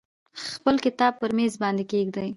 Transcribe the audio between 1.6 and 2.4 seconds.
باندې کیږدئ.